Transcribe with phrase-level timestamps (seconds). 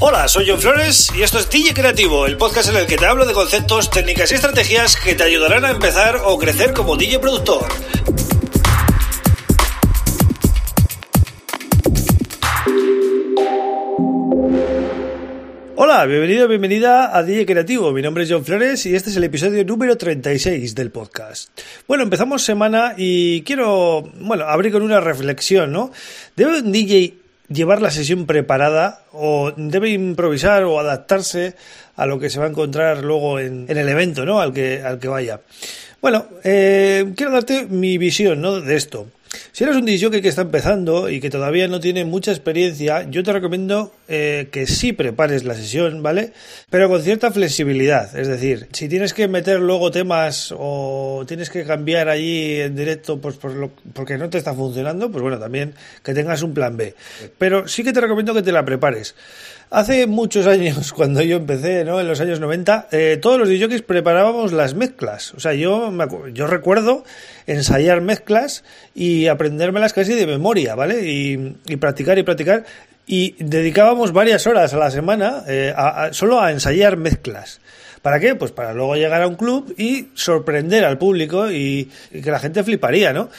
[0.00, 3.06] Hola, soy John Flores y esto es DJ Creativo, el podcast en el que te
[3.06, 7.20] hablo de conceptos, técnicas y estrategias que te ayudarán a empezar o crecer como DJ
[7.20, 7.64] productor.
[15.76, 17.92] Hola, bienvenido, bienvenida a DJ Creativo.
[17.92, 21.50] Mi nombre es John Flores y este es el episodio número 36 del podcast.
[21.86, 25.92] Bueno, empezamos semana y quiero, bueno, abrir con una reflexión, ¿no?
[26.34, 31.54] ¿Debe un DJ llevar la sesión preparada o debe improvisar o adaptarse
[31.96, 34.40] a lo que se va a encontrar luego en, el evento, ¿no?
[34.40, 35.40] Al que, al que vaya.
[36.00, 38.60] Bueno, eh, quiero darte mi visión, ¿no?
[38.60, 39.06] De esto.
[39.52, 43.22] Si eres un DJ que está empezando y que todavía no tiene mucha experiencia, yo
[43.22, 46.32] te recomiendo eh, que sí prepares la sesión, ¿vale?
[46.70, 48.16] Pero con cierta flexibilidad.
[48.16, 53.20] Es decir, si tienes que meter luego temas o tienes que cambiar allí en directo
[53.20, 56.76] pues por lo, porque no te está funcionando, pues bueno, también que tengas un plan
[56.76, 56.94] B.
[57.38, 59.14] Pero sí que te recomiendo que te la prepares.
[59.74, 62.00] Hace muchos años, cuando yo empecé, ¿no?
[62.00, 65.34] En los años 90, eh, todos los DJs preparábamos las mezclas.
[65.34, 67.02] O sea, yo, me yo recuerdo
[67.48, 68.62] ensayar mezclas
[68.94, 71.10] y aprendérmelas casi de memoria, ¿vale?
[71.10, 72.64] Y, y practicar y practicar.
[73.06, 75.74] Y dedicábamos varias horas a la semana eh,
[76.12, 77.60] solo a ensayar mezclas.
[78.04, 78.34] ¿Para qué?
[78.34, 82.62] Pues para luego llegar a un club y sorprender al público y, que la gente
[82.62, 83.30] fliparía, ¿no?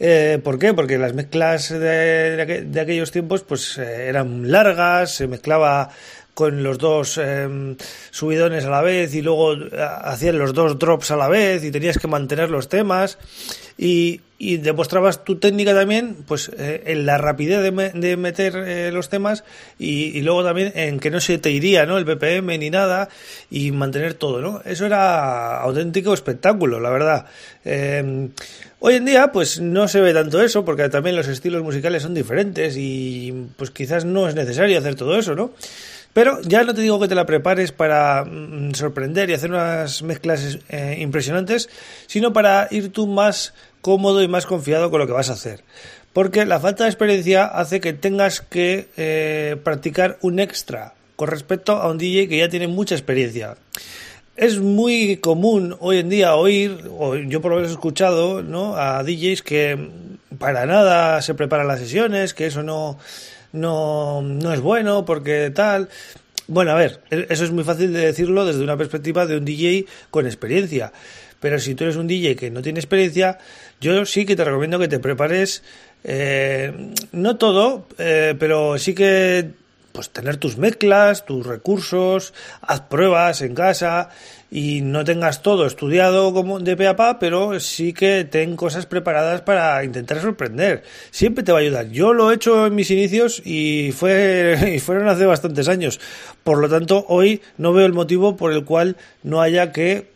[0.00, 0.72] Eh, ¿Por qué?
[0.72, 5.90] Porque las mezclas de, de, aquellos tiempos pues eh, eran largas, se mezclaba
[6.34, 7.76] con los dos em,
[8.10, 9.68] subidones a la vez y luego eh,
[10.02, 13.18] hacían los dos drops a la vez y tenías que mantener los temas
[13.78, 18.90] y, y demostrabas tu técnica también pues eh, en la rapidez de, de meter eh,
[18.92, 19.44] los temas
[19.78, 21.98] y, y, luego también en que no se te iría ¿no?
[21.98, 23.08] el BPM ni nada
[23.50, 24.60] y mantener todo ¿no?
[24.64, 27.26] eso era auténtico espectáculo la verdad
[27.64, 28.30] em,
[28.80, 32.14] hoy en día pues no se ve tanto eso porque también los estilos musicales son
[32.14, 35.52] diferentes y pues quizás no es necesario hacer todo eso ¿no?
[36.14, 40.02] Pero ya no te digo que te la prepares para mm, sorprender y hacer unas
[40.02, 41.68] mezclas eh, impresionantes,
[42.06, 45.64] sino para ir tú más cómodo y más confiado con lo que vas a hacer.
[46.12, 51.72] Porque la falta de experiencia hace que tengas que eh, practicar un extra con respecto
[51.72, 53.56] a un DJ que ya tiene mucha experiencia.
[54.36, 58.76] Es muy común hoy en día oír, o yo por lo menos he escuchado, ¿no?
[58.76, 59.90] a DJs que
[60.38, 62.98] para nada se preparan las sesiones, que eso no
[63.54, 65.88] no, no es bueno porque tal.
[66.46, 69.44] Bueno, a ver, e-, eso es muy fácil de decirlo desde una perspectiva de un
[69.44, 70.92] DJ con experiencia.
[71.40, 73.38] Pero si tú eres un DJ que no tiene experiencia,
[73.80, 75.62] yo sí que te recomiendo que te prepares,
[76.02, 76.72] eh,
[77.12, 79.50] no todo, eh, pero sí que
[79.94, 84.08] pues tener tus mezclas, tus recursos, haz pruebas en casa
[84.50, 88.86] y no tengas todo estudiado como de pe a pa, pero sí que ten cosas
[88.86, 90.82] preparadas para intentar sorprender.
[91.12, 91.90] Siempre te va a ayudar.
[91.90, 96.00] Yo lo he hecho en mis inicios y fue y fueron hace bastantes años.
[96.42, 100.13] Por lo tanto, hoy no veo el motivo por el cual no haya que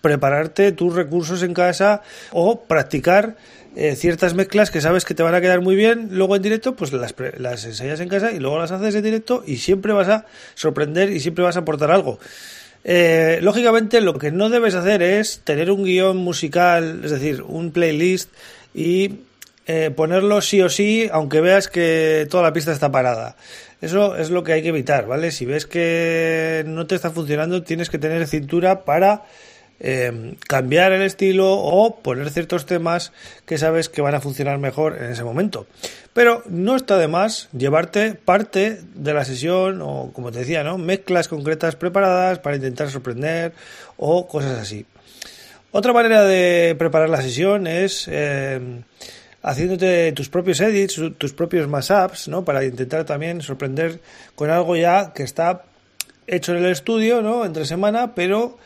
[0.00, 3.36] prepararte tus recursos en casa o practicar
[3.76, 6.74] eh, ciertas mezclas que sabes que te van a quedar muy bien, luego en directo,
[6.74, 10.08] pues las, las ensayas en casa y luego las haces en directo y siempre vas
[10.08, 12.18] a sorprender y siempre vas a aportar algo.
[12.84, 17.70] Eh, lógicamente lo que no debes hacer es tener un guion musical, es decir, un
[17.70, 18.30] playlist
[18.74, 19.20] y
[19.66, 23.36] eh, ponerlo sí o sí, aunque veas que toda la pista está parada.
[23.80, 25.30] Eso es lo que hay que evitar, ¿vale?
[25.30, 29.24] Si ves que no te está funcionando, tienes que tener cintura para
[29.80, 33.12] eh, cambiar el estilo o poner ciertos temas
[33.46, 35.66] que sabes que van a funcionar mejor en ese momento.
[36.12, 40.78] Pero no está de más llevarte parte de la sesión o, como te decía, ¿no?
[40.78, 43.52] mezclas concretas preparadas para intentar sorprender
[43.96, 44.86] o cosas así.
[45.70, 48.58] Otra manera de preparar la sesión es eh,
[49.42, 52.44] haciéndote tus propios edits, tus propios mashups, ¿no?
[52.44, 54.00] Para intentar también sorprender
[54.34, 55.64] con algo ya que está
[56.26, 57.44] hecho en el estudio, ¿no?
[57.44, 58.58] Entre semana, pero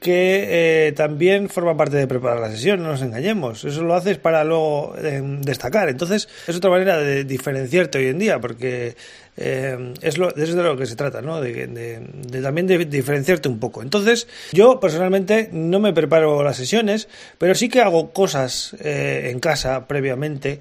[0.00, 3.64] que eh, también forma parte de preparar la sesión, no nos engañemos.
[3.64, 5.90] Eso lo haces para luego eh, destacar.
[5.90, 8.96] Entonces, es otra manera de diferenciarte hoy en día, porque
[9.36, 11.42] eh, es, lo, de lo que se trata, ¿no?
[11.42, 13.82] De, de, también de diferenciarte un poco.
[13.82, 17.06] Entonces, yo personalmente no me preparo las sesiones,
[17.36, 20.60] pero sí que hago cosas en casa previamente,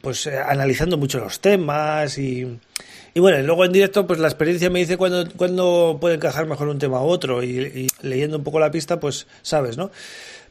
[0.00, 2.46] pues analizando mucho los temas y
[3.18, 6.78] y bueno, luego en directo, pues la experiencia me dice cuándo, puede encajar mejor un
[6.78, 7.42] tema u otro.
[7.42, 9.90] Y, leyendo un poco la pista, pues sabes, ¿no?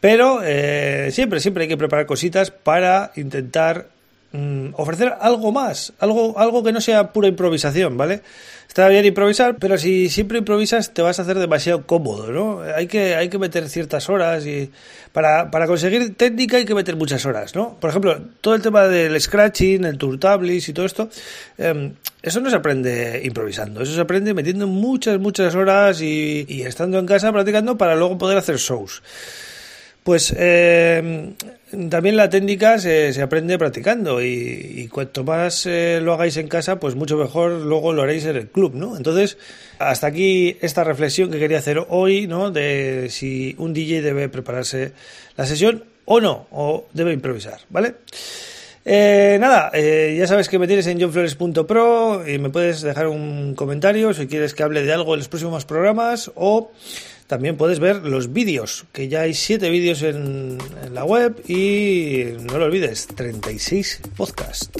[0.00, 3.90] Pero eh, siempre, siempre hay que preparar cositas para intentar
[4.32, 8.22] mm, ofrecer algo más, algo, algo que no sea pura improvisación, ¿vale?
[8.68, 12.60] Está bien improvisar, pero si siempre improvisas te vas a hacer demasiado cómodo, ¿no?
[12.60, 14.70] Hay que, hay que meter ciertas horas y
[15.12, 17.78] para, para conseguir técnica hay que meter muchas horas, ¿no?
[17.80, 21.08] Por ejemplo, todo el tema del scratching, el turtablis y todo esto,
[21.56, 26.62] em, eso no se aprende improvisando, eso se aprende metiendo muchas, muchas horas y, y
[26.62, 29.02] estando en casa practicando para luego poder hacer shows.
[30.08, 31.34] Pues eh,
[31.90, 36.80] también la técnica se, se aprende practicando y, cuanto más eh, lo hagáis en casa,
[36.80, 38.96] pues mucho mejor luego lo haréis en el club, ¿no?
[38.96, 39.36] Entonces,
[39.78, 42.50] hasta aquí esta reflexión que quería hacer hoy, ¿no?
[42.50, 44.92] De si un DJ debe prepararse
[45.36, 47.96] la sesión o no, o debe improvisar, ¿vale?
[48.86, 54.14] Eh, nada, ya sabes que me tienes en johnflores.pro y me puedes dejar un comentario
[54.14, 56.70] si quieres que hable de algo en los próximos programas o
[57.28, 60.56] también puedes ver los vídeos, que ya hay 7 vídeos en,
[60.92, 64.70] la web y no lo olvides, 36 podcasts.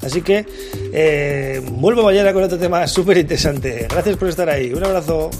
[0.00, 0.46] Así que
[0.92, 3.86] eh, vuelvo mañana con otro tema súper interesante.
[3.90, 4.72] Gracias por estar ahí.
[4.72, 5.30] Un abrazo.